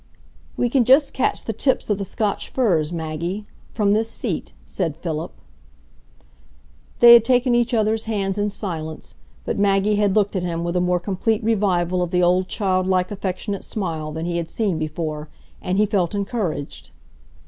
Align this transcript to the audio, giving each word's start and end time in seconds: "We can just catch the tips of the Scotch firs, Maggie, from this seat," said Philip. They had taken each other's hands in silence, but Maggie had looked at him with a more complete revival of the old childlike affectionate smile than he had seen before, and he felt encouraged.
"We 0.57 0.67
can 0.67 0.83
just 0.83 1.13
catch 1.13 1.43
the 1.43 1.53
tips 1.53 1.91
of 1.91 1.99
the 1.99 2.05
Scotch 2.05 2.49
firs, 2.49 2.91
Maggie, 2.91 3.45
from 3.71 3.93
this 3.93 4.09
seat," 4.09 4.51
said 4.65 4.97
Philip. 4.97 5.31
They 7.01 7.13
had 7.13 7.23
taken 7.23 7.53
each 7.53 7.71
other's 7.71 8.05
hands 8.05 8.39
in 8.39 8.49
silence, 8.49 9.13
but 9.45 9.59
Maggie 9.59 9.97
had 9.97 10.15
looked 10.15 10.35
at 10.35 10.41
him 10.41 10.63
with 10.63 10.75
a 10.75 10.81
more 10.81 10.99
complete 10.99 11.43
revival 11.43 12.01
of 12.01 12.09
the 12.09 12.23
old 12.23 12.47
childlike 12.47 13.11
affectionate 13.11 13.63
smile 13.63 14.11
than 14.11 14.25
he 14.25 14.37
had 14.37 14.49
seen 14.49 14.79
before, 14.79 15.29
and 15.61 15.77
he 15.77 15.85
felt 15.85 16.15
encouraged. 16.15 16.89